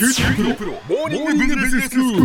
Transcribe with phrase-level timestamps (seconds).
[0.00, 2.22] 九州大学モーニングビジネススクール。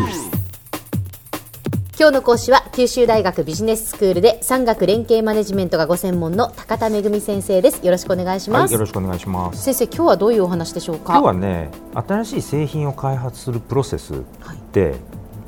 [1.99, 7.85] 今日の講師は九州大学ビジネススクールで産学連携マネジメントがご専門の高田恵先生です。
[7.85, 9.61] よろしくお願いします、はい、よろしくお願いします。
[9.61, 11.11] 先生今日はどういうお話でしょうか？
[11.11, 14.23] 今日はね新しい製品を開発するプロセス
[14.71, 14.95] で、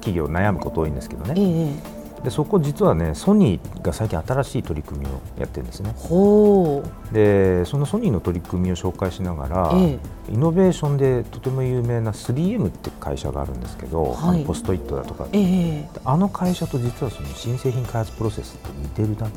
[0.01, 5.93] 企業悩むこと多いんですけどね、ええでそこ実はねソニーが最近新しい取り組みをやってるんですね。
[7.11, 9.99] でそのソニーの取り組みを紹介しながら、え
[10.29, 14.43] イノベーションでとても有名な 3M って会社があるんですけど、はい。
[14.45, 19.29] ポストイットだとか、ええあの会社と実はその新製品開発プロセスって似てるな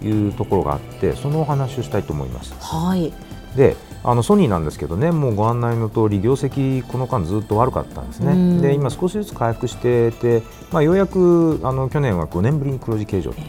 [0.00, 2.54] というところがあってそのお話をしたいと思います。
[2.58, 3.12] はい
[3.56, 8.60] であのソニーなんですけどねもうご案内の通り業績この間ずっと悪かったんですうん。
[8.60, 13.40] ねで今少しずつ回復してて、まあ、ようやくあの去年は5年ぶりに黒字計上と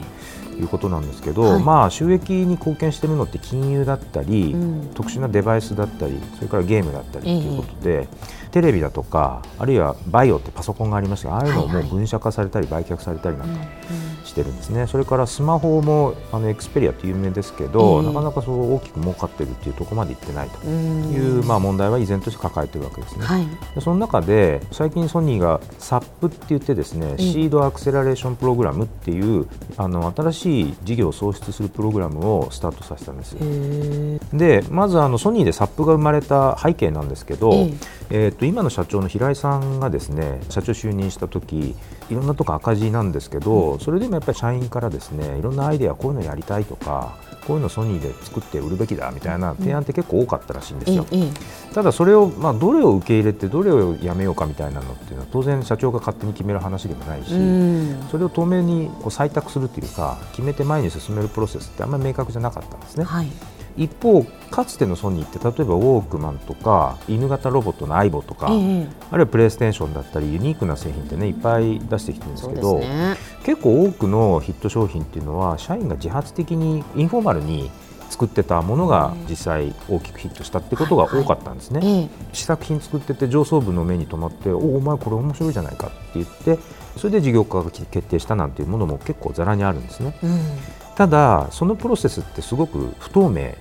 [0.58, 1.64] いうことなんですけど、はい。
[1.64, 4.92] まあ収益に貢献しているのって金融だったり、うん。
[4.94, 8.08] 特殊なデバイスだったりそれからゲームだったりということで、
[8.56, 13.66] テレビだとかあるいはバイオってパソコンがありましたがああいうのをもう分社化されたり売却されたりなんか
[14.24, 20.60] してるんですね、それからスマホもあのエクスペリアって有名ですけど、ええなかなかそう大きく儲かってるっていうところまでいってないと。
[20.68, 21.12] うん。
[21.14, 23.26] いう、まあ、問題は依然として抱えているわけですね。
[23.26, 23.48] はい。
[23.76, 29.48] でその中で最近ソニーが SAP って言ってですね、ええシードアクセラレーションプログラムっていう
[29.78, 33.36] あの新しい事業を創出するプログラムをスタートさせたんです
[34.36, 37.74] でまずあのソニーで SAP が生まれた背景なんですけど、え。
[38.10, 41.76] えー、と今の社長の平井さんがですね社長就任した時
[42.10, 51.06] いろんなとこ赤字なんですけど、それでもやっぱり社員からですねいろんなアイデアこういうのやりたいとかこういうのソニーで作って売るべきだみたいな提案って結構多かったらしいんですよ。
[51.12, 51.30] えええ
[51.76, 58.08] ただそれを、まあ、どれを受け入れてどれをやめようかみたいなのっていうのは当然社長が勝手に決める話でもないし、えうん。
[58.10, 63.04] それを透明にこう採択するというか決めて前に進めるプロセスってあんまり明確じゃなかったんですね。
[63.04, 63.28] はい
[63.78, 68.88] 一方かつてのソニーって例えばウォークマンとか犬型ロボットのアイボとか、ええ。
[69.12, 73.16] あるいはプレイステーションだったりユニークな製品ってねいっぱい出してきてるんですけど、すね。
[73.44, 77.70] 結構多くのヒット商品っていうのは社員が自発的にインフォーマルに
[78.10, 81.82] 作ってたものが実際大きくヒットしたってことが多かったんですね。
[81.84, 82.10] ええ。
[82.34, 86.60] 試作品作ってて上層部の目に留まっておお前これ面白いじゃないかって言って
[86.96, 90.18] それで事業化が決定したなんていうものも結構ざらにあるんですね。
[90.24, 90.40] うん
[90.96, 93.54] ただそのプロセスってすごく不透明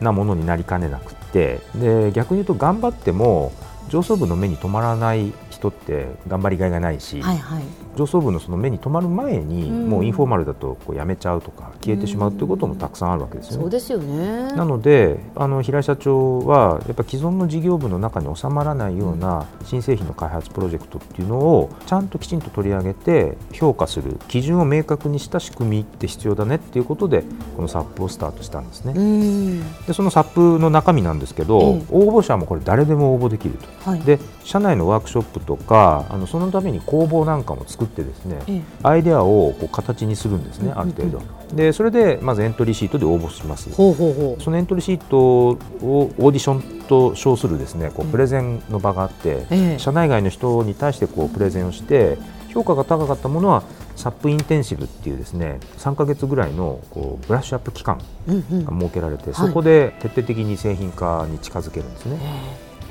[0.00, 3.52] なものになりかねなくてで逆に言うと頑張っても
[3.88, 7.62] 上層部の目に留まらない人って頑張りがいがないし、はいはい。
[7.96, 13.62] 上層部のその目に留まる前に、うんもうインフォーマルだとこうやめちゃうとか消えてしまうということもたくさんあるわけですよね。
[13.62, 27.22] そうですよねなのであの平井社長はやっぱ既存の事業部の中に収まらないような新製品の開発プロジェクトっていうのをちゃんときちんと取り上げて評価する基準を明確にした仕組みって必要だねっていうことで
[27.56, 28.94] この SAP をスタートしたんですね。
[28.96, 33.90] うんでその SAP の中身なんですけど、ええ応募者もこれ誰でも応募できると。
[33.90, 38.62] はいで社内のワークショップとかあのそのために工房なんかも作ってですね、ええ。
[38.82, 41.22] アイデアをこう形にするんですね、うんある程度。
[41.54, 43.70] でそれでまずエントリーシートで応募します。
[43.72, 49.78] そのエントリーシートをオーディションと称するですねこうプレゼンの場があって、ええ。
[49.78, 52.18] 社内外の人に対してこうプレゼンをして
[52.52, 53.62] 評価が高かったものは
[53.96, 58.64] サップインテンシブっていうですね3ヶ月ぐらいのこうブラッシュアップ期間うんうん。
[58.64, 59.34] が設けられて、い。
[59.34, 62.18] そこで徹底的に製品化に近づけるんですね。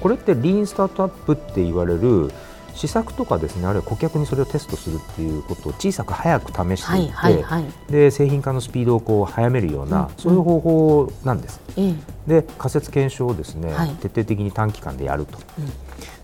[0.01, 2.31] これってリーンスタートアップって言われる
[2.75, 7.91] 試作とかですねあるいは顧客にそれをテストするっていうことを小さく早く試していって、はいはいはい。
[7.91, 11.59] で製品化のスピードをこう早めるような、うんそういう方法なんです。
[11.77, 11.95] ええ。
[12.41, 13.89] で仮説検証をですね、はい。
[13.95, 15.71] 徹底的に短期間でやると、うん。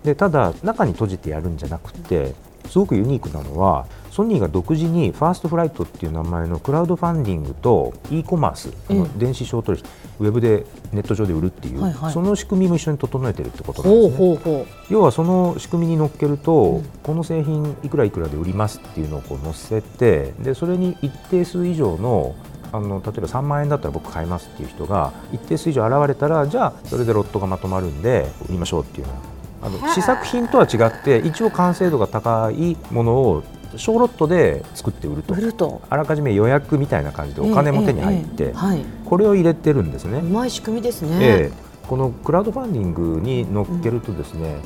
[0.03, 2.34] でただ中に閉じてやるんじゃなくて
[2.69, 9.85] すごくユニークなのはソニーが独自にファーストフライトっていう名前のクラウドファンディングと e コマース、うん電子商取引
[10.19, 12.13] ウェブでネット上で売るっていう、はいはい。
[12.13, 14.66] その仕組みも一緒に整えてるってことなんですね。
[14.89, 16.83] 要はその仕組みに乗っけると、うん。
[17.03, 22.35] この製品いくらいくらで売りますっていうのをこう載せてでそれに一定数以上の
[22.71, 33.44] あの例えば3万円だったら僕買いますっていう人が一定数以上現れたらじゃあそれでロットがまとまるんで売りましょうっていうようなあの試作品とは違って一応完成度が高いものを
[33.77, 35.33] 小ロットで作って売ると。
[35.33, 35.81] う売ると。
[35.89, 40.19] あらかじめ予約みたいな感じでお金も手に入って、はい、これを入れてるんですね。
[40.19, 41.71] うまい仕組みですね、ええ。
[41.88, 44.57] このクラウドファンディングに乗っけるとですね、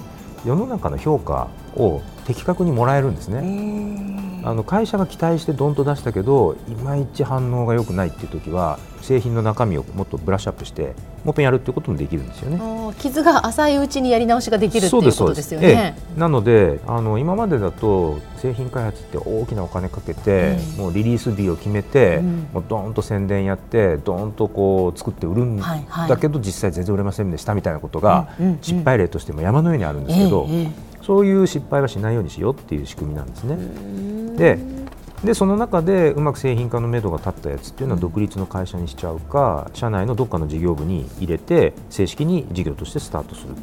[0.46, 4.25] 世の中の評価を的確にもらえるんですね。
[4.46, 10.94] あの会社が期待してどんと出したけどいまいち反応が良くないっていう時は製品の中身をもっとブラッシュアップして
[11.24, 12.94] もっぺんやるっていうこともできるんですよね。
[13.00, 15.68] 傷が浅いうちにやり直しができるっていうことですよね。
[15.68, 28.30] ええ、なのであの今までだと製品開発って大きなお金かけて、うん、もうリリース日を決めて、うん、もうどんと宣伝やってどんとこう作って売るんだけど、実際全然売れませんでしたみたいなことが、
[28.62, 30.48] 失敗例としても山のようにあるんですけど、
[31.06, 33.58] そういう失敗はしないようにしようっていう仕組みなんですね。
[34.38, 34.76] で
[35.24, 43.54] でその中でうまく製品化のめどが立ったやつっていうのは独立の会社にしちゃうか社内のどっかの事業部に入れて正式に事業としてスタートする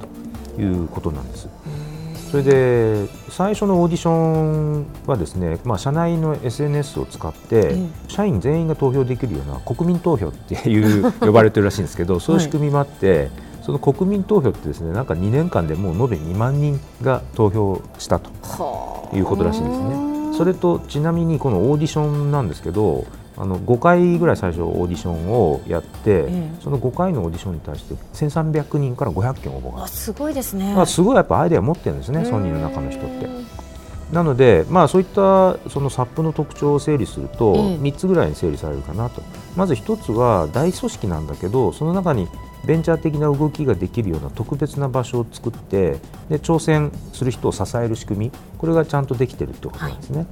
[0.56, 1.48] ということなんです。
[2.30, 7.76] それで最初のオーディションはですね、まあ、社内の SNS を使って
[8.08, 13.28] 社員全員が投票できるような国民投票っていう呼ばれてるらしいんですけどそういう仕組みもあって、
[13.62, 18.30] その国民投票ってですねなんか2年間でもう延べ2万人が投票したと
[19.14, 20.12] いうことらしいんですね。
[20.36, 23.06] それとちなみにこのオーディションなんですけど
[23.36, 26.28] あの5回ぐらい最初オーディションをやって、
[26.60, 30.74] その5回のオーディションに対して1300人から500件応募がすごいですね。
[30.86, 33.28] すごいやっぱアイデア持ってるんですねソニーの中の人って。
[34.12, 39.22] なので、まあ、そういったそのサップの特徴を整理すると3つぐらいに整理されるかなと、
[39.56, 42.28] まず1つは大組織なんだけどその中に
[42.64, 45.98] ベンチャー的な動きができるような特別な場所を作って
[46.28, 50.18] で挑戦する人を支える仕組みこれがちゃんとできているということなんですね。
[50.18, 50.28] はい、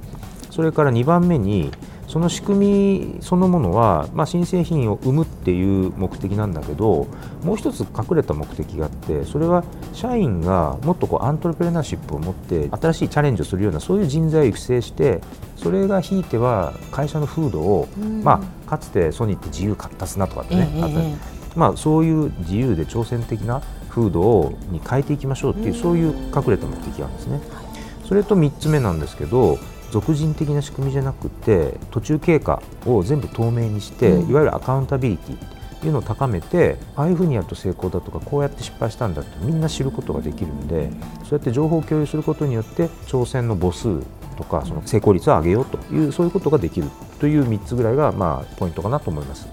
[0.49, 1.71] それから2番目に
[2.11, 7.07] その仕組みそのものは、まあ、新製品を生むっていう目的なんだけど
[7.41, 9.63] もう一つ隠れた目的があってそれは
[9.93, 15.21] 社員がもっとこうアントレプレナーシップを持って新しいチャレンジをするようなそういう人材を育成して
[15.55, 17.87] それがひいては会社の風土を、
[18.23, 21.17] まあ、かつてソニーって自由闊達なとかってね、えー、
[21.55, 27.39] まあ、そういう自由で挑戦的な風土をに変えていきましょうっていうそういう隠れた目的があるんですね。
[28.05, 29.57] それと3つ目なんですけど
[29.91, 40.89] 俗人的な仕組みじゃなくて途中経過を全部透明にして、うん、いわゆるアカウンタビリティというのを高めてああいうふうにやると成功だとかこうやって失敗したんだってみんな知ることができるんで
[41.23, 44.01] そうやって情報を共有することによって挑戦の母数
[44.37, 46.87] とかその成功率を上げようというそういうことができる
[47.19, 49.47] という3つぐらいがまあポイントかなと思います。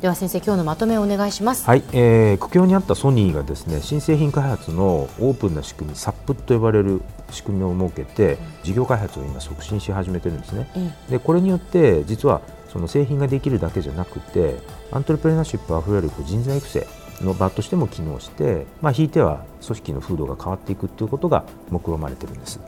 [0.00, 1.66] では先生今日のまとめをお願いします。
[1.66, 7.02] はい、えー、苦境にあったソニーがですね新製品開発のオープンな仕組みサップと呼ばれる
[7.32, 10.70] 仕組みを設けて事業開発を今促進し始めてるんですね。
[11.10, 14.54] でこれによって実はその製品ができるだけじゃなくて
[14.92, 16.86] アントレプレナーシップあふれる人材育成
[17.20, 22.60] の場としても機能して、まあ、ひいては組織の風土が変わっていくということが目論まれてるんです。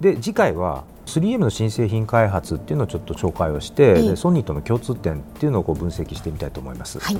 [0.00, 6.98] で次回は 3M の新製品開発っていうのをちょっと紹介をして、でソニーとの共通点っていうのをこう分析してみたいと思います。
[6.98, 7.16] はい。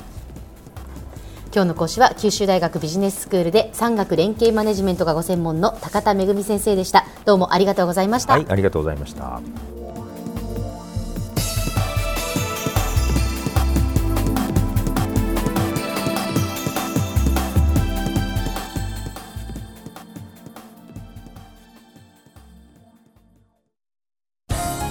[1.53, 7.05] 今日の講師は九州大学ビジネススクールで産学連携マネジメントがご専門の高田恵先生でした。
[7.25, 8.33] どうもありがとうございました。
[8.33, 9.41] はいありがとうございました